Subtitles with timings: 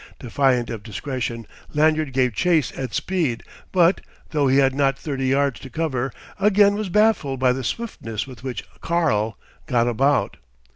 [0.17, 1.45] Defiant of discretion,
[1.75, 6.73] Lanyard gave chase at speed but, though he had not thirty yards to cover, again
[6.73, 9.37] was baffled by the swiftness with which "Karl"
[9.67, 10.37] got about.